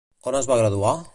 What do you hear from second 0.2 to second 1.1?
On es va graduar?